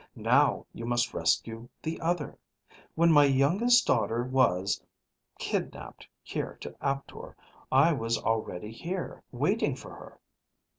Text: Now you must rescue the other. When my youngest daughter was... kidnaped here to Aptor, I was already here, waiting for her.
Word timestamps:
Now 0.15 0.65
you 0.73 0.87
must 0.87 1.13
rescue 1.13 1.69
the 1.83 2.01
other. 2.01 2.39
When 2.95 3.11
my 3.11 3.25
youngest 3.25 3.85
daughter 3.85 4.23
was... 4.23 4.83
kidnaped 5.37 6.07
here 6.23 6.57
to 6.61 6.75
Aptor, 6.83 7.37
I 7.71 7.93
was 7.93 8.17
already 8.17 8.71
here, 8.71 9.21
waiting 9.31 9.75
for 9.75 9.93
her. 9.93 10.19